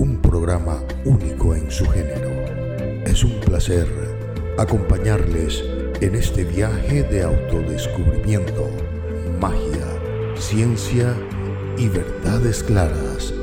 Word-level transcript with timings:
un 0.00 0.16
programa 0.16 0.82
único 1.04 1.54
en 1.54 1.70
su 1.70 1.84
género. 1.84 2.30
Es 3.04 3.22
un 3.22 3.38
placer 3.40 3.86
acompañarles 4.56 5.62
en 6.00 6.14
este 6.14 6.44
viaje 6.44 7.02
de 7.02 7.22
autodescubrimiento, 7.22 8.66
magia, 9.38 9.86
ciencia 10.36 11.14
y 11.76 11.88
verdades 11.88 12.62
claras. 12.62 13.34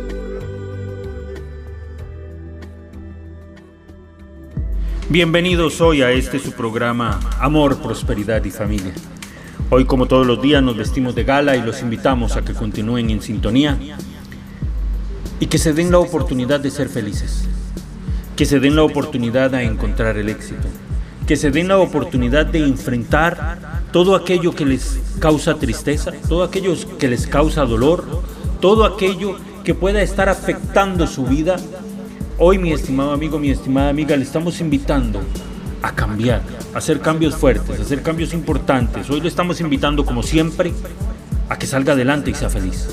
Bienvenidos 5.09 5.79
hoy 5.79 6.01
a 6.01 6.09
este 6.09 6.39
su 6.39 6.53
programa 6.53 7.19
Amor, 7.39 7.77
Prosperidad 7.83 8.43
y 8.45 8.49
Familia. 8.49 8.93
Hoy 9.69 9.85
como 9.85 10.07
todos 10.07 10.25
los 10.25 10.41
días 10.41 10.63
nos 10.63 10.75
vestimos 10.75 11.13
de 11.13 11.23
gala 11.23 11.55
y 11.55 11.61
los 11.61 11.83
invitamos 11.83 12.35
a 12.35 12.43
que 12.43 12.53
continúen 12.55 13.11
en 13.11 13.21
sintonía 13.21 13.77
y 15.39 15.47
que 15.47 15.57
se 15.57 15.73
den 15.73 15.91
la 15.91 15.99
oportunidad 15.99 16.59
de 16.59 16.71
ser 16.71 16.89
felices, 16.89 17.43
que 18.35 18.45
se 18.45 18.59
den 18.59 18.75
la 18.75 18.83
oportunidad 18.83 19.51
de 19.51 19.63
encontrar 19.63 20.17
el 20.17 20.29
éxito, 20.29 20.67
que 21.27 21.35
se 21.35 21.51
den 21.51 21.67
la 21.67 21.77
oportunidad 21.77 22.45
de 22.45 22.59
enfrentar 22.59 23.81
todo 23.91 24.15
aquello 24.15 24.53
que 24.53 24.65
les 24.65 24.99
causa 25.19 25.55
tristeza, 25.55 26.11
todo 26.27 26.43
aquello 26.43 26.73
que 26.97 27.07
les 27.07 27.27
causa 27.27 27.65
dolor, 27.65 28.05
todo 28.61 28.85
aquello 28.85 29.35
que 29.63 29.75
pueda 29.75 30.01
estar 30.01 30.29
afectando 30.29 31.05
su 31.07 31.25
vida. 31.25 31.57
Hoy, 32.39 32.57
mi 32.57 32.71
estimado 32.71 33.11
amigo, 33.11 33.39
mi 33.39 33.49
estimada 33.49 33.89
amiga, 33.89 34.15
le 34.15 34.23
estamos 34.23 34.61
invitando 34.61 35.21
a 35.81 35.93
cambiar, 35.93 36.41
a 36.73 36.77
hacer 36.77 37.01
cambios 37.01 37.35
fuertes, 37.35 37.79
a 37.79 37.83
hacer 37.83 38.01
cambios 38.01 38.33
importantes. 38.33 39.09
Hoy 39.09 39.21
le 39.21 39.27
estamos 39.27 39.59
invitando, 39.61 40.05
como 40.05 40.23
siempre, 40.23 40.71
a 41.49 41.57
que 41.57 41.67
salga 41.67 41.93
adelante 41.93 42.31
y 42.31 42.33
sea 42.33 42.49
feliz. 42.49 42.87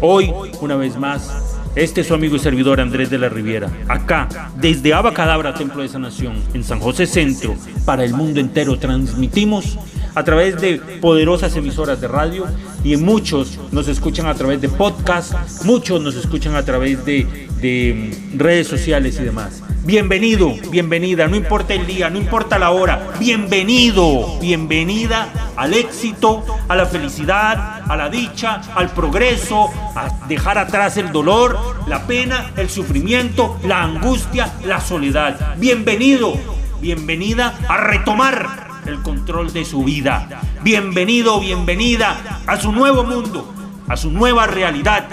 Hoy, 0.00 0.30
una 0.60 0.76
vez 0.76 0.96
más, 0.96 1.55
este 1.76 2.00
es 2.00 2.06
su 2.06 2.14
amigo 2.14 2.36
y 2.36 2.38
servidor 2.38 2.80
Andrés 2.80 3.10
de 3.10 3.18
la 3.18 3.28
Riviera, 3.28 3.70
acá, 3.86 4.28
desde 4.56 4.94
Abacadabra, 4.94 5.52
Templo 5.52 5.82
de 5.82 5.88
Sanación, 5.88 6.42
en 6.54 6.64
San 6.64 6.80
José 6.80 7.06
Centro, 7.06 7.54
para 7.84 8.02
el 8.02 8.14
mundo 8.14 8.40
entero, 8.40 8.78
transmitimos 8.78 9.78
a 10.14 10.24
través 10.24 10.58
de 10.58 10.78
poderosas 11.02 11.54
emisoras 11.54 12.00
de 12.00 12.08
radio 12.08 12.46
y 12.82 12.96
muchos 12.96 13.58
nos 13.72 13.88
escuchan 13.88 14.26
a 14.26 14.34
través 14.34 14.62
de 14.62 14.70
podcast, 14.70 15.34
muchos 15.64 16.00
nos 16.00 16.16
escuchan 16.16 16.54
a 16.54 16.64
través 16.64 17.04
de, 17.04 17.26
de 17.60 18.18
redes 18.34 18.66
sociales 18.66 19.18
y 19.20 19.24
demás. 19.24 19.62
Bienvenido, 19.86 20.52
bienvenida, 20.68 21.28
no 21.28 21.36
importa 21.36 21.72
el 21.72 21.86
día, 21.86 22.10
no 22.10 22.18
importa 22.18 22.58
la 22.58 22.72
hora, 22.72 23.12
bienvenido, 23.20 24.36
bienvenida 24.40 25.52
al 25.54 25.74
éxito, 25.74 26.44
a 26.66 26.74
la 26.74 26.86
felicidad, 26.86 27.82
a 27.88 27.96
la 27.96 28.08
dicha, 28.08 28.62
al 28.74 28.90
progreso, 28.90 29.70
a 29.94 30.26
dejar 30.26 30.58
atrás 30.58 30.96
el 30.96 31.12
dolor, 31.12 31.84
la 31.86 32.04
pena, 32.04 32.50
el 32.56 32.68
sufrimiento, 32.68 33.60
la 33.62 33.84
angustia, 33.84 34.54
la 34.64 34.80
soledad. 34.80 35.54
Bienvenido, 35.56 36.34
bienvenida 36.80 37.56
a 37.68 37.76
retomar 37.76 38.82
el 38.86 39.00
control 39.02 39.52
de 39.52 39.64
su 39.64 39.84
vida. 39.84 40.40
Bienvenido, 40.64 41.38
bienvenida 41.38 42.40
a 42.44 42.56
su 42.60 42.72
nuevo 42.72 43.04
mundo, 43.04 43.54
a 43.86 43.96
su 43.96 44.10
nueva 44.10 44.48
realidad. 44.48 45.06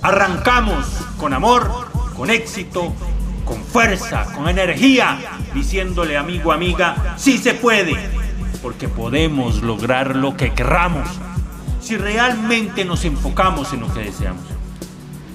Arrancamos 0.00 0.86
con 1.18 1.34
amor, 1.34 1.70
con 2.16 2.30
éxito, 2.30 2.94
con 3.44 3.62
fuerza, 3.62 4.26
con 4.34 4.48
energía, 4.48 5.18
diciéndole 5.54 6.16
amigo, 6.16 6.52
amiga, 6.52 7.14
sí 7.16 7.38
se 7.38 7.54
puede, 7.54 7.96
porque 8.62 8.88
podemos 8.88 9.62
lograr 9.62 10.16
lo 10.16 10.36
que 10.36 10.52
querramos, 10.52 11.08
si 11.80 11.96
realmente 11.96 12.84
nos 12.84 13.04
enfocamos 13.04 13.72
en 13.72 13.80
lo 13.80 13.92
que 13.92 14.00
deseamos. 14.00 14.42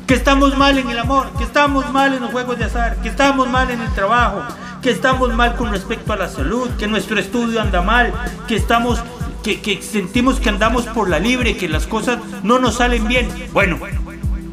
Que 0.07 0.15
estamos 0.15 0.57
mal 0.57 0.77
en 0.79 0.89
el 0.89 0.97
amor, 0.97 1.29
que 1.37 1.43
estamos 1.43 1.91
mal 1.91 2.13
en 2.13 2.21
los 2.21 2.31
juegos 2.31 2.57
de 2.57 2.65
azar, 2.65 2.97
que 3.01 3.09
estamos 3.09 3.47
mal 3.47 3.69
en 3.69 3.81
el 3.81 3.93
trabajo, 3.93 4.41
que 4.81 4.89
estamos 4.89 5.33
mal 5.35 5.55
con 5.55 5.71
respecto 5.71 6.13
a 6.13 6.17
la 6.17 6.27
salud, 6.27 6.69
que 6.79 6.87
nuestro 6.87 7.19
estudio 7.19 7.61
anda 7.61 7.81
mal, 7.81 8.11
que 8.47 8.55
estamos 8.55 9.03
que, 9.43 9.61
que, 9.61 9.81
sentimos 9.81 10.39
que 10.39 10.49
andamos 10.49 10.85
por 10.87 11.09
la 11.09 11.19
libre, 11.19 11.55
que 11.55 11.69
las 11.69 11.85
cosas 11.85 12.17
no 12.43 12.59
nos 12.59 12.75
salen 12.75 13.07
bien. 13.07 13.29
Bueno, 13.53 13.77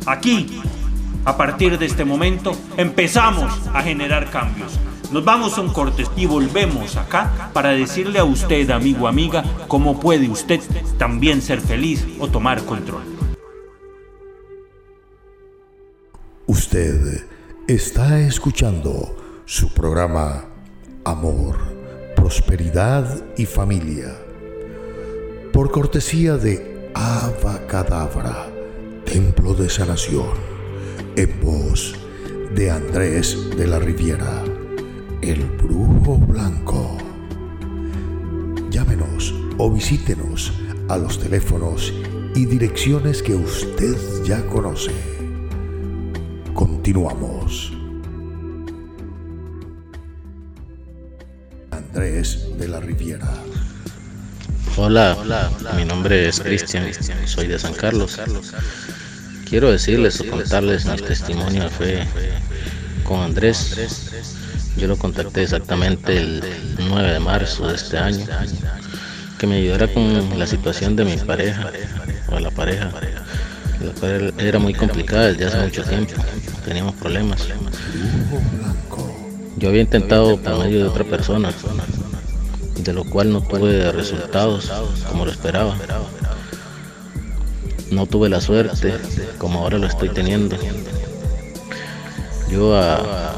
aquí 0.07 0.61
a 1.27 1.37
partir 1.37 1.77
de 1.77 1.87
este 1.87 2.05
momento 2.05 2.57
empezamos 2.77 3.53
a 3.75 3.83
generar 3.83 4.31
cambios. 4.31 4.79
Nos 5.13 5.25
vamos 5.25 5.59
a 5.59 5.61
un 5.61 5.73
corte 5.73 6.05
y 6.17 6.25
volvemos 6.25 6.97
acá 6.97 7.51
para 7.53 7.71
decirle 7.71 8.21
a 8.21 8.25
usted, 8.25 8.71
amigo, 8.71 9.09
amiga, 9.09 9.45
cómo 9.67 9.99
puede 10.01 10.29
usted 10.29 10.61
también 10.99 11.43
ser 11.43 11.61
feliz 11.61 12.07
o 12.21 12.29
tomar 12.29 12.65
control. 12.65 13.03
Usted 16.47 17.25
está 17.67 18.21
escuchando 18.21 19.17
su 19.47 19.75
programa 19.75 20.45
Amor, 21.05 21.59
Prosperidad 22.15 23.25
y 23.37 23.47
Familia. 23.47 24.17
Por 25.53 25.73
cortesía 25.73 26.37
de 26.37 26.91
Abacadabra, 26.95 28.47
Templo 29.05 29.55
de 29.55 29.69
Sanación 29.69 30.56
en 31.17 31.41
voz 31.41 31.95
de 32.55 32.71
Andrés 32.71 33.39
de 33.57 33.67
la 33.67 33.79
Riviera, 33.79 34.45
el 35.23 35.45
brujo 35.45 36.19
blanco. 36.19 36.99
Llámenos 38.71 39.35
o 39.57 39.71
visítenos 39.73 40.53
a 40.89 40.99
los 40.99 41.19
teléfonos 41.19 41.93
y 42.35 42.45
direcciones 42.45 43.23
que 43.23 43.35
usted 43.35 43.97
ya 44.25 44.47
conoce. 44.47 44.93
Continuamos. 46.53 47.73
Andrés 51.71 52.47
de 52.59 52.69
la 52.69 52.81
Riviera. 52.81 53.33
Hola, 54.77 55.17
mi 55.77 55.87
nombre 55.87 56.29
es 56.29 56.41
Cristian, 56.41 56.93
soy 57.25 57.47
de 57.47 57.59
San 57.59 57.73
Carlos. 57.73 58.21
Quiero 59.49 59.71
decirles 59.71 60.21
o 60.21 60.27
contarles 60.27 60.87
mi 60.87 60.97
testimonio 60.97 61.63
de 61.63 61.71
fe 61.71 62.07
con 63.05 63.21
Andrés. 63.21 64.35
Yo 64.77 64.89
lo 64.89 64.97
contacté 64.97 65.45
exactamente 65.45 66.17
el 66.17 66.43
9 66.89 67.13
de 67.13 67.21
marzo 67.21 67.69
de 67.69 67.77
este 67.77 67.97
año, 67.97 68.27
que 69.39 69.47
me 69.47 69.59
ayudara 69.59 69.87
con 69.87 70.37
la 70.37 70.49
situación 70.49 70.97
de 70.97 71.05
mi 71.05 71.17
pareja, 71.17 71.71
o 72.29 72.41
la 72.41 72.51
pareja. 72.51 72.91
La 73.81 73.93
pareja 74.01 74.35
era 74.39 74.59
muy 74.59 74.75
complicada 74.75 75.29
desde 75.29 75.45
hace 75.45 75.59
mucho 75.59 75.85
tiempo, 75.85 76.15
teníamos 76.65 76.97
problemas. 76.97 77.47
Yo 79.59 79.69
había 79.69 79.83
intentado 79.83 80.39
por 80.39 80.59
medio 80.59 80.79
de 80.79 80.89
otra 80.89 81.05
persona, 81.05 81.53
de 82.75 82.93
lo 82.93 83.05
cual 83.05 83.33
no 83.33 83.41
tuve 83.43 83.93
resultados 83.93 84.73
como 85.09 85.25
lo 85.25 85.31
esperaba 85.31 85.77
no 87.97 88.07
tuve 88.07 88.29
la 88.29 88.43
suerte 88.43 88.95
como 89.39 89.61
ahora 89.61 89.79
lo 89.79 89.87
estoy 89.87 90.11
teniendo. 90.11 90.57
Yo 92.51 92.77
a, 92.77 93.35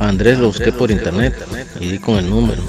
Andrés 0.00 0.38
lo 0.38 0.48
busqué 0.48 0.72
por 0.72 0.90
internet 0.90 1.34
y 1.78 1.88
di 1.88 1.98
con 1.98 2.16
el 2.16 2.28
número, 2.28 2.62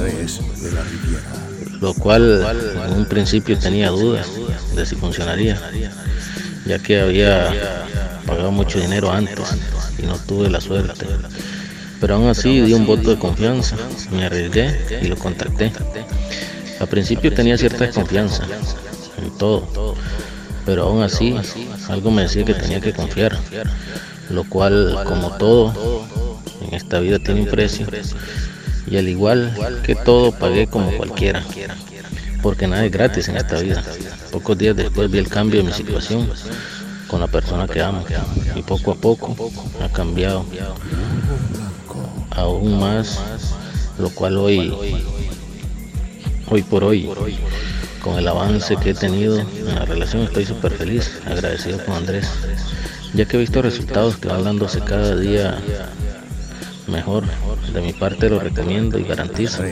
lo 1.80 1.94
cual 1.96 2.46
en 2.88 2.94
un 2.94 3.06
principio 3.06 3.58
tenía 3.58 3.90
dudas 3.90 4.28
de 4.76 4.86
si 4.86 4.96
funcionaría, 4.96 5.60
ya 6.66 6.78
que 6.78 7.02
había 7.02 7.52
pagado 8.28 8.52
mucho 8.52 8.80
dinero 8.80 9.12
antes 9.12 9.40
y 9.98 10.04
no 10.04 10.18
tuve 10.18 10.50
la 10.50 10.62
suerte. 10.62 11.08
Pero 12.00 12.16
aún 12.16 12.28
así 12.28 12.62
di 12.62 12.74
un 12.74 12.86
voto 12.86 13.10
de 13.10 13.18
confianza, 13.18 13.76
me 14.12 14.26
arriesgué 14.26 15.00
y 15.02 15.08
lo 15.08 15.16
contacté. 15.16 15.72
Al 16.80 16.88
principio 16.88 17.34
tenía 17.34 17.58
cierta 17.58 17.86
desconfianza, 17.86 18.46
en 19.22 19.38
todo. 19.38 19.96
Pero 20.66 20.84
aún 20.84 21.02
así, 21.02 21.36
algo 21.90 22.12
me 22.12 22.24
decía 22.24 22.46
que 22.46 22.54
tenía 22.54 22.80
que 22.80 22.94
confiar, 22.94 23.38
lo 24.30 24.44
cual, 24.44 24.98
como 25.06 25.32
todo, 25.38 25.74
en 26.68 26.74
esta 26.76 27.00
vida 27.00 27.20
tiene 27.20 27.42
un 27.42 27.48
precio. 27.48 27.88
Y 28.88 28.98
al 28.98 29.08
igual 29.08 29.82
que 29.84 29.96
todo, 29.96 30.32
pagué 30.32 30.68
como 30.68 30.92
cualquiera, 30.98 31.44
porque 32.42 32.68
nada 32.68 32.86
es 32.86 32.92
gratis 32.92 33.28
en 33.30 33.38
esta 33.38 33.60
vida. 33.60 33.84
Pocos 34.32 34.58
días 34.58 34.76
después 34.76 35.10
vi 35.10 35.18
el 35.18 35.28
cambio 35.28 35.62
de 35.62 35.68
mi 35.68 35.74
situación, 35.74 36.30
con 37.08 37.20
la 37.20 37.28
persona 37.28 37.68
que 37.68 37.82
amo. 37.82 38.06
Y 38.56 38.62
poco 38.62 38.92
a 38.92 38.96
poco 38.96 39.36
ha 39.84 39.90
cambiado 39.90 40.46
aún 42.32 42.80
más, 42.80 43.20
lo 44.00 44.10
cual 44.12 44.38
hoy, 44.38 44.74
hoy 46.50 46.64
por 46.64 46.84
hoy, 46.84 47.10
con 48.02 48.18
el 48.18 48.28
avance 48.28 48.76
que 48.78 48.92
he 48.92 48.94
tenido 48.94 49.40
en 49.40 49.76
la 49.76 49.86
relación, 49.86 50.24
estoy 50.24 50.46
súper 50.46 50.72
feliz, 50.74 51.20
agradecido 51.26 51.84
con 51.86 51.96
Andrés, 51.96 52.30
ya 53.14 53.26
que 53.26 53.38
he 53.38 53.40
visto 53.40 53.62
resultados 53.62 54.18
que 54.18 54.28
van 54.28 54.44
dándose 54.44 54.80
cada 54.82 55.16
día 55.16 55.60
mejor. 56.88 57.24
De 57.74 57.82
mi 57.82 57.94
parte 57.94 58.30
lo 58.30 58.40
recomiendo 58.40 58.98
y 59.00 59.04
garantizo 59.04 59.64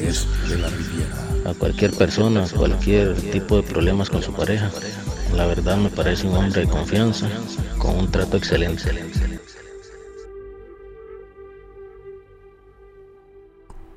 a 1.46 1.54
cualquier 1.56 1.92
persona, 1.92 2.46
cualquier 2.56 3.14
tipo 3.16 3.58
de 3.58 3.64
problemas 3.64 4.10
con 4.10 4.22
su 4.22 4.34
pareja. 4.34 4.70
La 5.36 5.46
verdad 5.46 5.78
me 5.78 5.90
parece 5.90 6.28
un 6.28 6.36
hombre 6.36 6.62
de 6.62 6.68
confianza, 6.68 7.28
con 7.78 7.98
un 7.98 8.12
trato 8.12 8.38
excelente. 8.38 8.90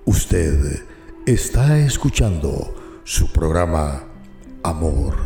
Usted 0.04 0.82
está 1.26 1.78
escuchando 1.78 2.74
su 3.04 3.32
programa 3.32 4.11
Amor, 4.64 5.16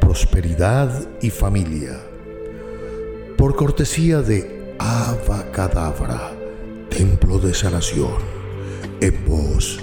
Prosperidad 0.00 1.06
y 1.20 1.28
Familia. 1.28 2.00
Por 3.36 3.54
cortesía 3.54 4.22
de 4.22 4.74
Cadabra, 5.52 6.32
Templo 6.88 7.38
de 7.38 7.52
Sanación, 7.52 8.14
en 9.02 9.24
voz 9.26 9.78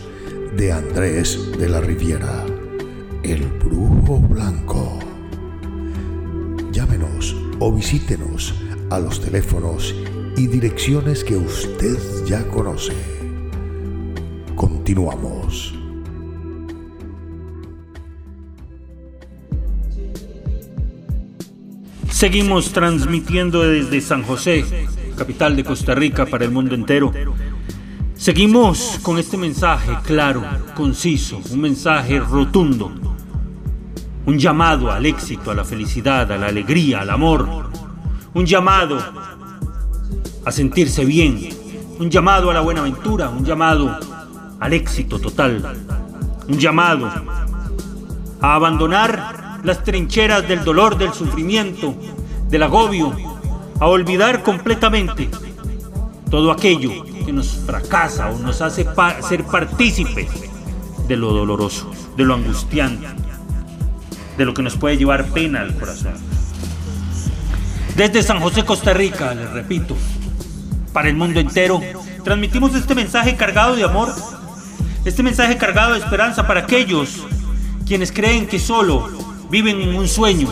de 0.58 0.72
Andrés 0.72 1.52
de 1.60 1.70
la 1.70 1.82
Riviera, 1.82 2.46
el 3.22 3.44
Brujo 3.46 4.18
Blanco. 4.22 4.98
Llámenos 6.72 7.36
o 7.60 7.72
visítenos 7.72 8.56
a 8.90 9.00
los 9.00 9.22
teléfonos 9.22 9.94
y 10.36 10.48
direcciones 10.48 11.24
que 11.24 11.38
usted 11.38 12.00
ya 12.26 12.44
conoce. 12.48 12.94
Continuamos. 14.56 15.85
Seguimos 22.16 22.72
transmitiendo 22.72 23.60
desde 23.64 24.00
San 24.00 24.24
José, 24.24 24.88
capital 25.18 25.58
de 25.58 25.66
Costa 25.66 25.94
Rica, 25.94 26.26
para 26.26 26.46
el 26.46 26.52
mundo 26.52 26.74
entero. 26.74 27.12
Seguimos 28.16 29.00
con 29.02 29.18
este 29.18 29.36
mensaje 29.36 29.98
claro, 30.06 30.42
conciso, 30.76 31.42
un 31.52 31.60
mensaje 31.60 32.22
rotundo 32.22 32.90
un 34.28 34.40
llamado 34.40 34.94
al 34.94 35.06
éxito, 35.06 35.52
a 35.52 35.56
la 35.56 35.66
felicidad, 35.66 36.32
a 36.32 36.38
la 36.38 36.48
alegría, 36.48 37.02
al 37.02 37.10
amor, 37.10 37.70
un 38.34 38.46
llamado 38.46 38.98
a 40.46 40.52
sentirse 40.54 41.04
bien, 41.04 41.50
un 42.00 42.10
llamado 42.10 42.50
a 42.50 42.54
la 42.54 42.62
buena 42.62 42.80
aventura, 42.80 43.28
un 43.28 43.44
llamado 43.44 43.94
al 44.62 44.72
éxito 44.72 45.20
total, 45.20 45.62
un 46.48 46.58
llamado 46.58 47.12
a 48.40 48.56
abandonar 48.56 49.45
las 49.66 49.84
trincheras 49.84 50.48
del 50.48 50.64
dolor, 50.64 50.98
del 50.98 51.14
sufrimiento, 51.14 51.96
del 52.50 52.64
agobio, 52.64 53.16
a 53.80 53.88
olvidar 53.88 54.44
completamente 54.44 55.30
todo 56.30 56.52
aquello 56.52 57.04
que 57.26 57.34
nos 57.34 57.58
fracasa 57.66 58.30
o 58.30 58.40
nos 58.40 58.62
hace 58.62 58.86
ser 59.28 59.44
partícipes 59.46 60.28
de 61.08 61.18
lo 61.18 61.34
doloroso, 61.34 61.92
de 62.16 62.24
lo 62.24 62.36
angustiante, 62.36 63.08
de 64.38 64.46
lo 64.46 64.54
que 64.54 64.62
nos 64.62 64.78
puede 64.78 64.98
llevar 64.98 65.26
pena 65.26 65.62
al 65.62 65.76
corazón. 65.76 66.14
Desde 67.96 68.24
San 68.24 68.40
José, 68.40 68.66
Costa 68.66 68.94
Rica, 68.94 69.34
les 69.34 69.50
repito, 69.52 69.96
para 70.94 71.10
el 71.10 71.16
mundo 71.16 71.40
entero, 71.40 71.82
transmitimos 72.24 72.76
este 72.76 72.96
mensaje 72.96 73.36
cargado 73.36 73.76
de 73.76 73.84
amor, 73.84 74.14
este 75.06 75.24
mensaje 75.24 75.58
cargado 75.58 75.94
de 75.94 76.00
esperanza 76.00 76.46
para 76.46 76.62
aquellos 76.62 77.26
quienes 77.86 78.12
creen 78.12 78.48
que 78.48 78.60
solo 78.60 79.10
viven 79.50 79.82
en 79.82 79.96
un 79.96 80.08
sueño 80.08 80.50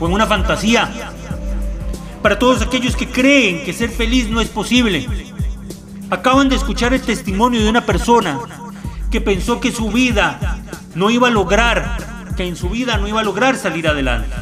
o 0.00 0.06
en 0.06 0.12
una 0.12 0.26
fantasía, 0.26 0.90
para 2.22 2.38
todos 2.38 2.62
aquellos 2.62 2.96
que 2.96 3.08
creen 3.08 3.64
que 3.64 3.72
ser 3.72 3.90
feliz 3.90 4.28
no 4.28 4.40
es 4.40 4.48
posible. 4.48 5.08
Acaban 6.10 6.48
de 6.48 6.56
escuchar 6.56 6.92
el 6.94 7.02
testimonio 7.02 7.62
de 7.62 7.70
una 7.70 7.84
persona 7.84 8.38
que 9.10 9.20
pensó 9.20 9.60
que 9.60 9.72
su 9.72 9.90
vida 9.90 10.60
no 10.94 11.10
iba 11.10 11.28
a 11.28 11.30
lograr 11.30 12.12
que 12.36 12.46
en 12.46 12.56
su 12.56 12.68
vida 12.68 12.96
no 12.96 13.08
iba 13.08 13.20
a 13.20 13.24
lograr 13.24 13.56
salir 13.56 13.86
adelante, 13.88 14.34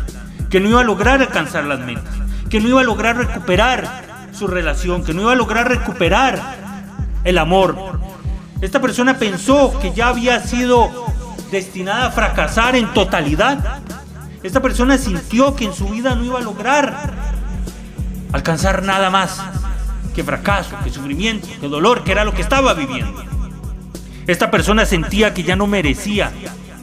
que 0.49 0.61
no 0.61 0.69
iba 0.69 0.81
a 0.81 0.85
lograr 0.85 1.21
alcanzar 1.21 1.65
las 1.65 1.81
metas, 1.81 2.15
que 2.49 2.61
no 2.61 2.69
iba 2.69 2.81
a 2.81 2.85
lograr 2.85 3.17
recuperar 3.17 4.29
su 4.33 4.47
relación, 4.47 5.05
que 5.05 5.13
no 5.13 5.23
iba 5.23 5.33
a 5.33 5.37
lograr 5.37 5.69
recuperar 5.69 6.41
el 7.25 7.39
amor. 7.39 8.01
Esta 8.61 8.81
persona 8.81 9.19
pensó 9.19 9.79
que 9.81 9.93
ya 9.93 10.09
había 10.09 10.41
sido 10.41 11.07
destinada 11.51 12.07
a 12.07 12.11
fracasar 12.11 12.77
en 12.77 12.93
totalidad. 12.93 13.81
Esta 14.43 14.61
persona 14.61 14.97
sintió 14.97 15.55
que 15.55 15.67
en 15.67 15.75
su 15.75 15.89
vida 15.89 16.15
no 16.15 16.25
iba 16.25 16.39
a 16.39 16.43
lograr 16.43 17.11
alcanzar 18.33 18.83
nada 18.83 19.11
más 19.11 19.41
que 20.15 20.25
fracaso, 20.25 20.77
que 20.83 20.91
sufrimiento, 20.91 21.49
que 21.61 21.69
dolor, 21.69 22.05
que 22.05 22.13
era 22.13 22.25
lo 22.25 22.33
que 22.33 22.43
estaba 22.43 22.75
viviendo. 22.75 23.23
Esta 24.27 24.51
persona 24.51 24.87
sentía 24.87 25.35
que 25.35 25.43
ya 25.43 25.57
no 25.57 25.67
merecía 25.67 26.33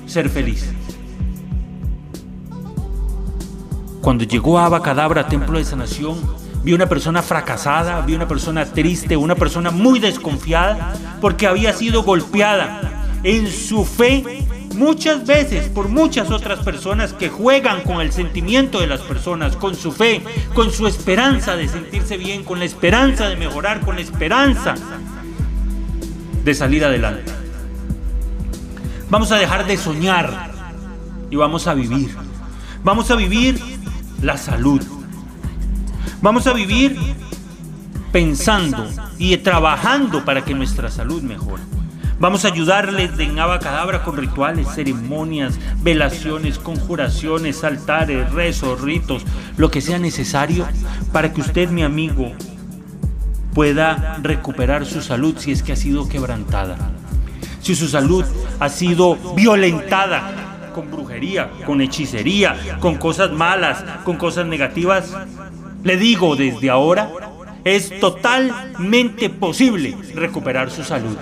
ser 0.06 0.30
feliz. 0.30 0.74
Cuando 4.02 4.24
llegó 4.24 4.60
a 4.60 4.66
Abacadabra, 4.66 5.28
templo 5.28 5.58
de 5.58 5.66
sanación, 5.66 6.18
vi 6.64 6.74
una 6.74 6.88
persona 6.88 7.22
fracasada, 7.22 8.02
vi 8.02 8.16
una 8.16 8.28
persona 8.28 8.66
triste, 8.66 9.18
una 9.18 9.36
persona 9.36 9.72
muy 9.72 10.00
desconfiada, 10.00 10.94
porque 11.20 11.48
había 11.48 11.74
sido 11.74 12.04
golpeada 12.04 13.06
en 13.24 13.48
su 13.48 13.84
fe 13.84 14.47
muchas 14.78 15.26
veces 15.26 15.68
por 15.70 15.90
muchas 15.90 16.32
otras 16.32 16.60
personas 16.60 17.14
que 17.14 17.30
juegan 17.30 17.82
con 17.82 18.00
el 18.00 18.12
sentimiento 18.12 18.80
de 18.80 18.88
las 18.88 19.02
personas, 19.02 19.56
con 19.56 19.76
su 19.76 19.92
fe, 19.92 20.24
con 20.54 20.72
su 20.72 20.88
esperanza 20.88 21.56
de 21.56 21.68
sentirse 21.68 22.18
bien, 22.18 22.44
con 22.44 22.60
la 22.60 22.66
esperanza 22.66 23.28
de 23.28 23.36
mejorar, 23.36 23.82
con 23.82 23.96
la 23.96 24.02
esperanza 24.02 24.76
de 26.44 26.54
salir 26.54 26.86
adelante. 26.86 27.32
Vamos 29.10 29.32
a 29.32 29.38
dejar 29.38 29.66
de 29.66 29.78
soñar 29.78 30.52
y 31.30 31.36
vamos 31.36 31.68
a 31.68 31.74
vivir. 31.74 32.16
Vamos 32.84 33.10
a 33.12 33.16
vivir 33.16 33.60
la 34.22 34.38
salud. 34.38 34.82
Vamos 36.22 36.48
a 36.48 36.54
vivir 36.54 36.98
pensando 38.12 38.88
y 39.18 39.36
trabajando 39.38 40.24
para 40.24 40.46
que 40.46 40.54
nuestra 40.54 40.90
salud 40.90 41.22
mejore. 41.22 41.77
Vamos 42.20 42.46
a 42.46 42.48
ayudarles 42.48 43.16
de 43.16 43.28
Cadabra 43.36 44.04
con 44.04 44.18
rituales, 44.18 44.68
ceremonias, 44.74 45.60
velaciones, 45.84 46.58
conjuraciones, 46.58 47.64
altares, 47.64 48.32
rezos, 48.32 48.82
ritos, 48.82 49.24
lo 49.56 49.70
que 49.70 49.82
sea 49.82 50.00
necesario 50.00 50.68
para 51.12 51.32
que 51.32 51.42
usted, 51.42 51.70
mi 51.70 51.84
amigo, 51.84 52.32
pueda 53.54 54.18
recuperar 54.24 54.88
su 54.88 55.04
salud 55.04 55.36
si 55.38 55.52
es 55.52 55.62
que 55.62 55.74
ha 55.74 55.76
sido 55.76 56.10
quebrantada. 56.10 56.76
Si 57.62 57.76
su 57.76 57.88
salud 57.88 58.26
ha 58.60 58.70
sido 58.70 59.16
violentada 59.36 60.72
con 60.74 60.90
brujería, 60.90 61.52
con 61.68 61.82
hechicería, 61.82 62.78
con 62.80 62.96
cosas 62.96 63.32
malas, 63.32 63.84
con 64.04 64.18
cosas 64.18 64.48
negativas. 64.48 65.14
Le 65.84 65.98
digo 65.98 66.36
desde 66.36 66.72
ahora, 66.72 67.12
es 67.64 68.00
totalmente 68.00 69.30
posible 69.30 69.96
recuperar 70.16 70.72
su 70.72 70.84
salud. 70.84 71.16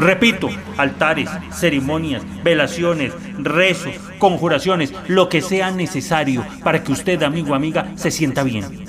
Repito, 0.00 0.48
altares, 0.78 1.28
ceremonias, 1.52 2.22
velaciones, 2.42 3.12
rezos, 3.36 3.92
conjuraciones, 4.18 4.94
lo 5.08 5.28
que 5.28 5.42
sea 5.42 5.70
necesario 5.70 6.42
para 6.64 6.82
que 6.82 6.92
usted, 6.92 7.22
amigo 7.22 7.50
o 7.50 7.54
amiga, 7.54 7.92
se 7.96 8.10
sienta 8.10 8.42
bien. 8.42 8.86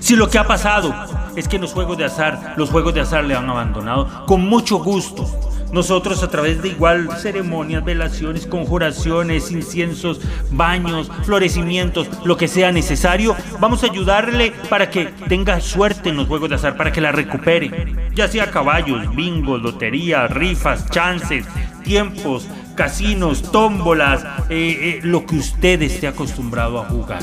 Si 0.00 0.16
lo 0.16 0.30
que 0.30 0.38
ha 0.38 0.46
pasado 0.46 0.94
es 1.36 1.48
que 1.48 1.58
los 1.58 1.74
juegos 1.74 1.98
de 1.98 2.06
azar, 2.06 2.54
los 2.56 2.70
juegos 2.70 2.94
de 2.94 3.02
azar 3.02 3.24
le 3.24 3.34
han 3.34 3.50
abandonado, 3.50 4.24
con 4.24 4.40
mucho 4.40 4.78
gusto 4.78 5.28
nosotros 5.72 6.22
a 6.22 6.30
través 6.30 6.62
de 6.62 6.68
igual 6.68 7.08
ceremonias, 7.18 7.84
velaciones, 7.84 8.46
conjuraciones, 8.46 9.50
inciensos, 9.50 10.20
baños, 10.50 11.10
florecimientos, 11.24 12.08
lo 12.24 12.36
que 12.36 12.48
sea 12.48 12.72
necesario, 12.72 13.36
vamos 13.60 13.82
a 13.84 13.86
ayudarle 13.86 14.52
para 14.68 14.90
que 14.90 15.06
tenga 15.28 15.60
suerte 15.60 16.08
en 16.08 16.16
los 16.16 16.28
juegos 16.28 16.48
de 16.48 16.56
azar, 16.56 16.76
para 16.76 16.92
que 16.92 17.00
la 17.00 17.12
recupere. 17.12 17.94
Ya 18.14 18.28
sea 18.28 18.50
caballos, 18.50 19.14
bingos, 19.14 19.62
lotería, 19.62 20.26
rifas, 20.26 20.88
chances, 20.90 21.46
tiempos, 21.84 22.48
casinos, 22.74 23.50
tómbolas, 23.50 24.24
eh, 24.48 24.98
eh, 24.98 25.00
lo 25.02 25.26
que 25.26 25.36
usted 25.36 25.82
esté 25.82 26.06
acostumbrado 26.06 26.80
a 26.80 26.84
jugar. 26.86 27.22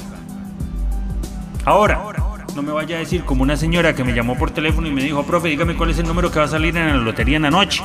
Ahora, 1.65 2.01
no 2.55 2.61
me 2.61 2.71
vaya 2.71 2.95
a 2.95 2.99
decir 2.99 3.23
como 3.25 3.43
una 3.43 3.57
señora 3.57 3.93
que 3.95 4.03
me 4.03 4.13
llamó 4.13 4.37
por 4.37 4.51
teléfono 4.51 4.87
y 4.87 4.91
me 4.91 5.03
dijo, 5.03 5.23
profe, 5.23 5.49
dígame 5.49 5.75
cuál 5.75 5.89
es 5.89 5.99
el 5.99 6.07
número 6.07 6.31
que 6.31 6.39
va 6.39 6.45
a 6.45 6.47
salir 6.47 6.75
en 6.77 6.87
la 6.87 6.97
lotería 6.97 7.37
en 7.37 7.43
la 7.43 7.51
noche. 7.51 7.83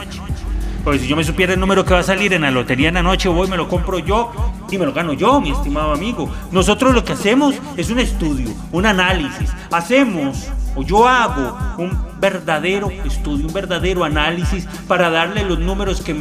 Porque 0.85 1.01
si 1.01 1.09
yo 1.09 1.17
me 1.17 1.25
supiera 1.25 1.53
el 1.53 1.61
número 1.61 1.85
que 1.85 1.95
va 1.95 2.01
a 2.01 2.05
salir 2.05 2.33
en 2.33 2.43
la 2.43 2.51
lotería 2.51 2.89
en 2.89 2.95
la 2.95 3.03
noche, 3.03 3.29
voy, 3.29 3.49
me 3.49 3.57
lo 3.57 3.69
compro 3.69 3.99
yo 3.99 4.33
ni 4.71 4.79
me 4.79 4.87
lo 4.87 4.93
gano 4.93 5.13
yo, 5.13 5.41
mi 5.41 5.51
estimado 5.51 5.93
amigo. 5.93 6.31
Nosotros 6.53 6.95
lo 6.95 7.05
que 7.05 7.13
hacemos 7.13 7.57
es 7.77 7.91
un 7.91 7.99
estudio, 7.99 8.51
un 8.73 8.87
análisis. 8.87 9.51
Hacemos, 9.71 10.49
o 10.77 10.83
yo 10.83 11.09
hago, 11.09 11.59
un 11.79 11.99
verdadero 12.21 12.91
estudio, 13.05 13.47
un 13.47 13.53
verdadero 13.53 14.05
análisis 14.05 14.67
para 14.87 15.11
darle 15.11 15.45
los 15.45 15.59
números 15.59 16.01
que, 16.03 16.17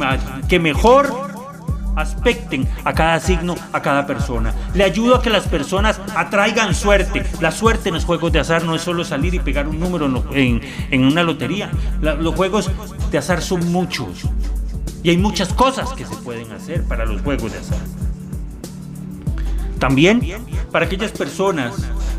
que 0.48 0.58
mejor 0.58 1.29
aspecten 1.96 2.68
a 2.84 2.92
cada 2.92 3.20
signo, 3.20 3.54
a 3.72 3.82
cada 3.82 4.06
persona. 4.06 4.54
Le 4.74 4.84
ayudo 4.84 5.16
a 5.16 5.22
que 5.22 5.30
las 5.30 5.46
personas 5.46 6.00
atraigan 6.14 6.74
suerte. 6.74 7.24
La 7.40 7.50
suerte 7.50 7.88
en 7.88 7.94
los 7.94 8.04
juegos 8.04 8.32
de 8.32 8.40
azar 8.40 8.64
no 8.64 8.74
es 8.74 8.82
solo 8.82 9.04
salir 9.04 9.34
y 9.34 9.38
pegar 9.38 9.68
un 9.68 9.78
número 9.78 10.06
en, 10.32 10.60
en 10.90 11.04
una 11.04 11.22
lotería. 11.22 11.70
los 12.00 12.34
juegos 12.34 12.70
de 13.10 13.18
azar 13.18 13.42
son 13.42 13.70
muchos. 13.72 14.22
Y 15.02 15.10
hay 15.10 15.16
muchas 15.16 15.52
cosas 15.52 15.90
que 15.92 16.04
se 16.04 16.16
pueden 16.16 16.52
hacer 16.52 16.84
para 16.84 17.06
los 17.06 17.22
juegos 17.22 17.52
de 17.52 17.58
azar. 17.58 17.78
También 19.78 20.20
para 20.70 20.84
aquellas 20.84 21.10
personas 21.10 21.74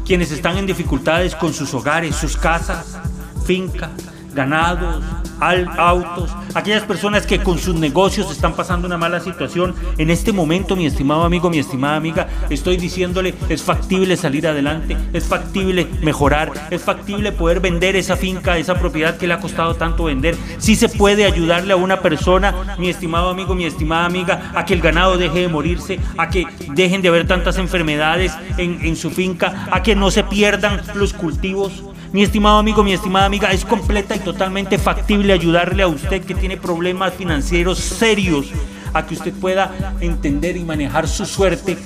quienes 0.06 0.32
están 0.32 0.58
en 0.58 0.66
dificultades 0.66 1.36
con 1.36 1.54
sus 1.54 1.74
hogares, 1.74 2.16
sus 2.16 2.36
casas, 2.36 2.98
fincas, 3.46 3.92
ganados, 4.34 5.04
autos, 5.42 6.30
aquellas 6.54 6.84
personas 6.84 7.26
que 7.26 7.42
con 7.42 7.58
sus 7.58 7.76
negocios 7.76 8.32
están 8.32 8.54
pasando 8.54 8.88
una 8.88 8.98
mala 8.98 9.20
situación. 9.20 9.74
En 9.98 10.10
este 10.10 10.32
momento, 10.32 10.76
mi 10.76 10.86
estimado 10.86 11.24
amigo, 11.24 11.50
mi 11.50 11.60
estimada 11.60 11.96
amiga, 11.96 12.28
estoy 12.50 12.78
diciéndole, 12.78 13.34
es 13.50 13.64
factible 13.64 14.16
salir 14.18 14.48
adelante, 14.48 14.96
es 15.14 15.26
factible 15.26 15.88
mejorar, 16.02 16.52
es 16.70 16.82
factible 16.82 17.32
poder 17.32 17.60
vender 17.60 17.96
esa 17.96 18.16
finca, 18.16 18.58
esa 18.58 18.76
propiedad 18.76 19.18
que 19.18 19.28
le 19.28 19.34
ha 19.34 19.40
costado 19.40 19.76
tanto 19.76 20.06
vender. 20.06 20.36
Si 20.60 20.76
se 20.76 20.90
puede 20.90 21.26
ayudarle 21.26 21.74
a 21.74 21.78
una 21.78 22.02
persona, 22.02 22.76
mi 22.78 22.90
estimado 22.90 23.30
amigo, 23.30 23.56
mi 23.56 23.66
estimada 23.66 24.06
amiga, 24.06 24.52
a 24.54 24.66
que 24.66 24.74
el 24.74 24.82
ganado 24.82 25.18
deje 25.18 25.40
de 25.40 25.48
morirse, 25.48 26.00
a 26.18 26.30
que 26.30 26.46
dejen 26.74 27.02
de 27.02 27.10
haber 27.10 27.28
tantas 27.28 27.58
enfermedades 27.58 28.34
en, 28.58 28.86
en 28.86 28.96
su 28.96 29.10
finca, 29.10 29.68
a 29.72 29.82
que 29.82 29.96
no 29.96 30.12
se 30.12 30.24
pierdan 30.24 30.82
los 30.94 31.14
cultivos 31.14 31.84
mi 32.14 32.24
estimado 32.24 32.58
amigo, 32.58 32.84
mi 32.84 32.94
estimada 32.94 33.26
amiga, 33.26 33.52
es 33.52 33.64
completa 33.64 34.16
y 34.16 34.20
totalmente 34.20 34.78
factible 34.78 35.32
ayudarle 35.32 35.84
a 35.84 35.88
usted 35.88 36.24
que 36.24 36.36
tiene 36.36 36.58
problemas 36.58 37.14
financieros 37.14 37.78
serios 37.78 38.48
a 38.94 39.06
que 39.06 39.14
usted 39.14 39.34
pueda 39.34 39.96
entender 40.02 40.58
y 40.58 40.64
manejar 40.66 41.08
su 41.08 41.26
suerte 41.26 41.78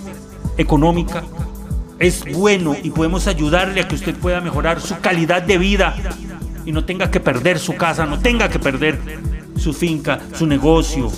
económica. 0.57 1.23
Es 1.99 2.25
bueno 2.33 2.75
y 2.81 2.89
podemos 2.89 3.27
ayudarle 3.27 3.81
a 3.81 3.87
que 3.87 3.95
usted 3.95 4.15
pueda 4.15 4.41
mejorar 4.41 4.81
su 4.81 4.99
calidad 4.99 5.43
de 5.43 5.57
vida 5.57 5.95
y 6.65 6.71
no 6.71 6.83
tenga 6.85 7.11
que 7.11 7.19
perder 7.19 7.59
su 7.59 7.75
casa, 7.75 8.05
no 8.05 8.19
tenga 8.19 8.49
que 8.49 8.59
perder 8.59 8.99
su 9.57 9.73
finca, 9.73 10.19
su 10.33 10.47
negocio, 10.47 11.11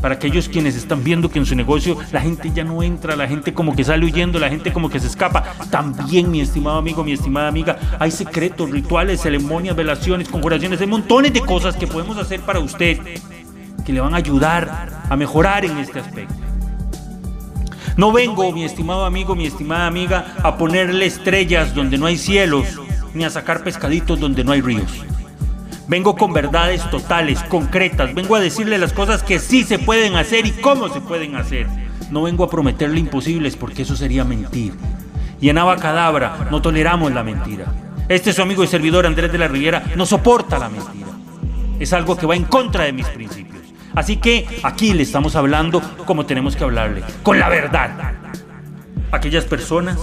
para 0.00 0.14
aquellos 0.14 0.48
quienes 0.48 0.76
están 0.76 1.02
viendo 1.02 1.30
que 1.30 1.38
en 1.38 1.46
su 1.46 1.54
negocio 1.54 1.96
la 2.12 2.20
gente 2.20 2.50
ya 2.54 2.64
no 2.64 2.82
entra, 2.82 3.16
la 3.16 3.26
gente 3.26 3.54
como 3.54 3.74
que 3.74 3.84
sale 3.84 4.04
huyendo, 4.04 4.38
la 4.38 4.48
gente 4.48 4.72
como 4.72 4.90
que 4.90 5.00
se 5.00 5.06
escapa. 5.06 5.42
También, 5.70 6.30
mi 6.30 6.40
estimado 6.40 6.78
amigo, 6.78 7.04
mi 7.04 7.12
estimada 7.12 7.48
amiga, 7.48 7.78
hay 7.98 8.10
secretos, 8.10 8.70
rituales, 8.70 9.20
ceremonias, 9.20 9.74
velaciones, 9.74 10.28
conjuraciones, 10.28 10.80
hay 10.80 10.86
montones 10.86 11.32
de 11.32 11.40
cosas 11.40 11.76
que 11.76 11.86
podemos 11.86 12.16
hacer 12.18 12.40
para 12.40 12.60
usted 12.60 12.98
que 13.84 13.92
le 13.92 14.00
van 14.00 14.14
a 14.14 14.18
ayudar 14.18 15.04
a 15.08 15.16
mejorar 15.16 15.64
en 15.64 15.78
este 15.78 16.00
aspecto. 16.00 16.34
No 17.96 18.12
vengo, 18.12 18.52
mi 18.52 18.64
estimado 18.64 19.06
amigo, 19.06 19.34
mi 19.34 19.46
estimada 19.46 19.86
amiga, 19.86 20.34
a 20.42 20.58
ponerle 20.58 21.06
estrellas 21.06 21.74
donde 21.74 21.96
no 21.96 22.06
hay 22.06 22.18
cielos, 22.18 22.66
ni 23.14 23.24
a 23.24 23.30
sacar 23.30 23.62
pescaditos 23.62 24.20
donde 24.20 24.44
no 24.44 24.52
hay 24.52 24.60
ríos. 24.60 25.04
Vengo 25.88 26.16
con 26.16 26.32
verdades 26.32 26.88
totales, 26.90 27.40
concretas. 27.44 28.12
Vengo 28.12 28.34
a 28.34 28.40
decirle 28.40 28.76
las 28.76 28.92
cosas 28.92 29.22
que 29.22 29.38
sí 29.38 29.62
se 29.62 29.78
pueden 29.78 30.16
hacer 30.16 30.44
y 30.44 30.50
cómo 30.50 30.88
se 30.88 31.00
pueden 31.00 31.36
hacer. 31.36 31.68
No 32.10 32.22
vengo 32.22 32.44
a 32.44 32.50
prometerle 32.50 32.98
imposibles 32.98 33.56
porque 33.56 33.82
eso 33.82 33.94
sería 33.94 34.24
mentir. 34.24 34.74
Y 35.40 35.48
en 35.48 35.58
Abacadabra 35.58 36.48
no 36.50 36.60
toleramos 36.60 37.12
la 37.12 37.22
mentira. 37.22 37.66
Este 38.08 38.32
su 38.32 38.42
amigo 38.42 38.64
y 38.64 38.66
servidor 38.66 39.06
Andrés 39.06 39.30
de 39.30 39.38
la 39.38 39.48
Riviera 39.48 39.84
no 39.94 40.06
soporta 40.06 40.58
la 40.58 40.68
mentira. 40.68 41.06
Es 41.78 41.92
algo 41.92 42.16
que 42.16 42.26
va 42.26 42.34
en 42.34 42.44
contra 42.44 42.84
de 42.84 42.92
mis 42.92 43.06
principios. 43.06 43.62
Así 43.94 44.16
que 44.16 44.46
aquí 44.62 44.92
le 44.92 45.02
estamos 45.04 45.36
hablando 45.36 45.80
como 46.04 46.26
tenemos 46.26 46.56
que 46.56 46.64
hablarle, 46.64 47.02
con 47.22 47.38
la 47.38 47.48
verdad. 47.48 48.14
Aquellas 49.12 49.44
personas 49.44 49.98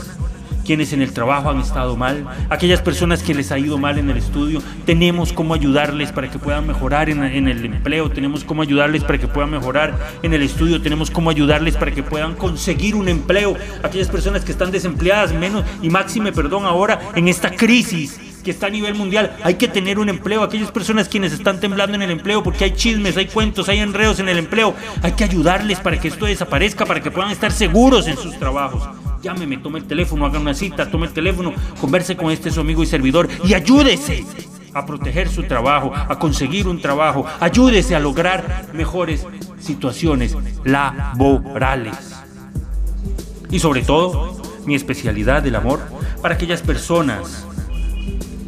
quienes 0.65 0.93
en 0.93 1.01
el 1.01 1.13
trabajo 1.13 1.49
han 1.49 1.59
estado 1.59 1.95
mal, 1.95 2.25
aquellas 2.49 2.81
personas 2.81 3.23
que 3.23 3.33
les 3.33 3.51
ha 3.51 3.59
ido 3.59 3.77
mal 3.77 3.97
en 3.97 4.09
el 4.09 4.17
estudio, 4.17 4.61
tenemos 4.85 5.33
cómo 5.33 5.53
ayudarles 5.53 6.11
para 6.11 6.29
que 6.29 6.39
puedan 6.39 6.67
mejorar 6.67 7.09
en, 7.09 7.47
el 7.47 7.65
empleo, 7.65 8.09
tenemos 8.09 8.43
cómo 8.43 8.61
ayudarles 8.61 9.03
para 9.03 9.17
que 9.17 9.27
puedan 9.27 9.51
mejorar 9.51 9.97
en 10.21 10.33
el 10.33 10.41
estudio, 10.41 10.81
tenemos 10.81 11.11
cómo 11.11 11.29
ayudarles 11.29 11.75
para 11.75 11.91
que 11.91 12.03
puedan 12.03 12.35
conseguir 12.35 12.95
un 12.95 13.09
empleo, 13.09 13.55
aquellas 13.83 14.09
personas 14.09 14.43
que 14.43 14.51
están 14.51 14.71
desempleadas, 14.71 15.33
menos 15.33 15.63
y 15.81 15.89
máxime, 15.89 16.31
perdón, 16.31 16.65
ahora 16.65 16.99
en 17.15 17.27
esta 17.27 17.51
crisis 17.51 18.19
que 18.43 18.51
está 18.51 18.67
a 18.67 18.69
nivel 18.69 18.93
mundial, 18.93 19.37
hay 19.43 19.55
que 19.55 19.69
tener 19.69 19.97
un 19.97 20.09
empleo. 20.09 20.43
Aquellas 20.43 20.69
personas 20.69 21.07
quienes 21.07 21.31
están 21.31 21.61
temblando 21.61 21.95
en 21.95 22.01
el 22.01 22.11
empleo 22.11 22.43
porque 22.43 22.65
hay 22.65 22.71
chismes, 22.71 23.15
hay 23.15 23.27
cuentos, 23.27 23.69
hay 23.69 23.79
enredos 23.79 24.19
en 24.19 24.27
el 24.27 24.37
empleo, 24.37 24.75
hay 25.01 25.13
que 25.13 25.23
ayudarles 25.23 25.79
para 25.79 25.97
que 25.97 26.09
esto 26.09 26.25
desaparezca, 26.25 26.85
para 26.85 27.01
que 27.01 27.09
puedan 27.09 27.31
estar 27.31 27.53
seguros 27.53 28.05
en 28.07 28.17
sus 28.17 28.37
trabajos 28.37 28.83
llámeme, 29.23 29.57
tome 29.57 29.79
el 29.79 29.85
teléfono, 29.85 30.25
haga 30.25 30.37
una 30.37 30.53
cita, 30.53 30.91
tome 30.91 31.07
el 31.07 31.13
teléfono, 31.13 31.53
converse 31.79 32.15
con 32.15 32.29
este 32.29 32.51
su 32.51 32.59
amigo 32.59 32.83
y 32.83 32.85
servidor 32.85 33.29
y 33.45 33.53
ayúdese 33.53 34.25
a 34.73 34.85
proteger 34.85 35.29
su 35.29 35.43
trabajo, 35.43 35.93
a 35.95 36.19
conseguir 36.19 36.67
un 36.67 36.81
trabajo, 36.81 37.25
ayúdese 37.39 37.95
a 37.95 37.99
lograr 37.99 38.69
mejores 38.73 39.25
situaciones 39.59 40.35
laborales. 40.65 41.95
Y 43.49 43.59
sobre 43.59 43.81
todo, 43.81 44.35
mi 44.65 44.75
especialidad 44.75 45.41
del 45.41 45.55
amor 45.55 45.79
para 46.21 46.35
aquellas 46.35 46.61
personas 46.61 47.45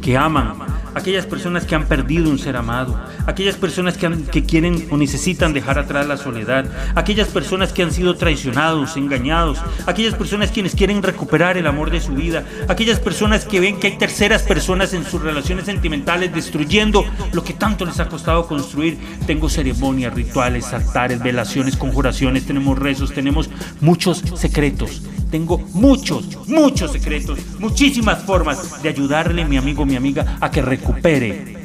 que 0.02 0.16
aman 0.16 0.65
aquellas 0.96 1.26
personas 1.26 1.66
que 1.66 1.74
han 1.74 1.86
perdido 1.86 2.30
un 2.30 2.38
ser 2.38 2.56
amado, 2.56 2.98
aquellas 3.26 3.56
personas 3.56 3.98
que, 3.98 4.46
quieren 4.46 4.88
o 4.90 4.96
necesitan 4.96 5.52
dejar 5.52 5.78
atrás 5.78 6.06
la 6.06 6.16
soledad, 6.16 6.64
aquellas 6.94 7.28
personas 7.28 7.72
que 7.72 7.82
han 7.82 7.92
sido 7.92 8.16
traicionados, 8.16 8.96
engañados, 8.96 9.60
aquellas 9.86 10.14
personas 10.14 10.50
quienes 10.50 10.74
quieren 10.74 11.02
recuperar 11.02 11.58
el 11.58 11.66
amor 11.66 11.90
de 11.90 12.00
su 12.00 12.14
vida, 12.14 12.44
aquellas 12.66 12.98
personas 12.98 13.44
que 13.44 13.60
ven 13.60 13.78
que 13.78 13.88
hay 13.88 13.98
terceras 13.98 14.42
personas 14.42 14.94
en 14.94 15.04
sus 15.04 15.20
relaciones 15.20 15.66
sentimentales 15.66 16.32
destruyendo 16.34 17.04
lo 17.32 17.44
que 17.44 17.52
tanto 17.52 17.84
les 17.84 18.00
ha 18.00 18.08
costado 18.08 18.46
construir. 18.46 18.98
Tengo 19.26 19.50
ceremonias, 19.50 20.14
rituales, 20.14 20.72
altares, 20.72 21.22
velaciones, 21.22 21.76
conjuraciones, 21.76 22.46
tenemos 22.46 22.78
rezos, 22.78 23.12
tenemos 23.12 23.50
muchos 23.82 24.22
secretos 24.34 25.02
tengo 25.30 25.58
muchos, 25.72 26.48
muchos 26.48 26.92
secretos, 26.92 27.38
muchísimas 27.58 28.22
formas 28.22 28.82
de 28.82 28.88
ayudarle, 28.88 29.44
mi 29.44 29.56
amigo, 29.56 29.84
mi 29.84 29.96
amiga, 29.96 30.38
a 30.40 30.50
que 30.50 30.62
recupere 30.62 31.56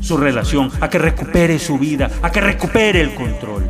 su 0.00 0.16
relación, 0.16 0.70
a 0.80 0.88
que 0.88 0.98
recupere 0.98 1.58
su 1.58 1.78
vida, 1.78 2.10
a 2.22 2.30
que 2.30 2.40
recupere 2.40 3.00
el 3.00 3.14
control. 3.14 3.68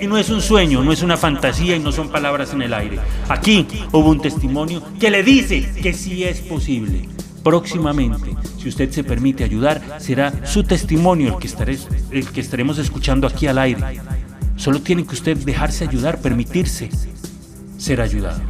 Y 0.00 0.06
no 0.06 0.18
es 0.18 0.28
un 0.28 0.40
sueño, 0.40 0.82
no 0.82 0.92
es 0.92 1.02
una 1.02 1.16
fantasía 1.16 1.76
y 1.76 1.78
no 1.78 1.92
son 1.92 2.10
palabras 2.10 2.52
en 2.52 2.62
el 2.62 2.74
aire. 2.74 2.98
Aquí 3.28 3.66
hubo 3.92 4.10
un 4.10 4.20
testimonio 4.20 4.82
que 4.98 5.10
le 5.10 5.22
dice 5.22 5.72
que 5.82 5.92
sí 5.92 6.24
es 6.24 6.40
posible. 6.40 7.08
Próximamente, 7.42 8.34
si 8.58 8.68
usted 8.68 8.90
se 8.90 9.04
permite 9.04 9.44
ayudar, 9.44 9.98
será 9.98 10.46
su 10.46 10.64
testimonio 10.64 11.38
el 11.38 11.38
que, 11.38 11.78
el 12.10 12.26
que 12.30 12.40
estaremos 12.40 12.78
escuchando 12.78 13.26
aquí 13.26 13.46
al 13.46 13.58
aire. 13.58 14.00
Solo 14.56 14.80
tiene 14.80 15.04
que 15.04 15.14
usted 15.14 15.36
dejarse 15.36 15.84
ayudar, 15.84 16.20
permitirse 16.20 16.88
ser 17.76 18.00
ayudado. 18.00 18.40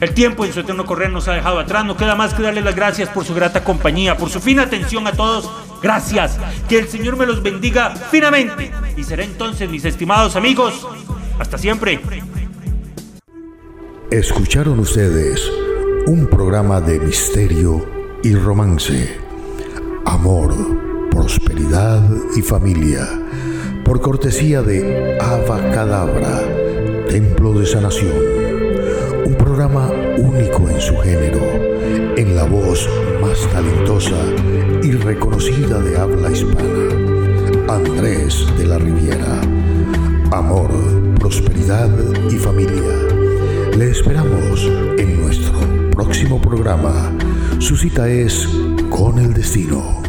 El 0.00 0.14
tiempo 0.14 0.46
en 0.46 0.52
su 0.52 0.60
eterno 0.60 0.86
correr 0.86 1.10
nos 1.10 1.28
ha 1.28 1.34
dejado 1.34 1.58
atrás. 1.58 1.84
No 1.84 1.96
queda 1.96 2.14
más 2.14 2.32
que 2.32 2.42
darle 2.42 2.62
las 2.62 2.74
gracias 2.74 3.10
por 3.10 3.24
su 3.24 3.34
grata 3.34 3.62
compañía, 3.62 4.16
por 4.16 4.30
su 4.30 4.40
fina 4.40 4.62
atención 4.62 5.06
a 5.06 5.12
todos. 5.12 5.50
Gracias. 5.82 6.38
Que 6.68 6.78
el 6.78 6.88
Señor 6.88 7.16
me 7.16 7.26
los 7.26 7.42
bendiga 7.42 7.94
finamente. 8.10 8.72
Y 8.96 9.04
será 9.04 9.24
entonces, 9.24 9.68
mis 9.68 9.84
estimados 9.84 10.36
amigos, 10.36 10.86
hasta 11.38 11.58
siempre. 11.58 12.00
Escucharon 14.10 14.78
ustedes 14.78 15.50
un 16.06 16.26
programa 16.26 16.80
de 16.80 16.98
misterio 16.98 17.86
y 18.22 18.34
romance, 18.34 19.18
amor, 20.06 20.54
prosperidad 21.10 22.02
y 22.34 22.42
familia, 22.42 23.06
por 23.84 24.00
cortesía 24.00 24.62
de 24.62 25.16
Cadabra, 25.18 26.40
Templo 27.08 27.52
de 27.52 27.66
Sanación 27.66 28.49
un 29.24 29.34
programa 29.34 29.90
único 30.18 30.68
en 30.68 30.80
su 30.80 30.96
género, 30.98 31.40
en 32.16 32.36
la 32.36 32.44
voz 32.44 32.88
más 33.20 33.38
talentosa 33.52 34.16
y 34.82 34.92
reconocida 34.92 35.78
de 35.78 35.98
habla 35.98 36.30
hispana. 36.30 37.74
Andrés 37.74 38.46
de 38.58 38.66
la 38.66 38.78
Riviera. 38.78 39.40
Amor, 40.32 40.70
prosperidad 41.18 41.90
y 42.30 42.36
familia. 42.36 42.94
Le 43.76 43.90
esperamos 43.90 44.64
en 44.98 45.20
nuestro 45.20 45.60
próximo 45.90 46.40
programa. 46.40 47.12
Su 47.58 47.76
cita 47.76 48.08
es 48.08 48.48
con 48.88 49.18
el 49.18 49.34
destino. 49.34 49.99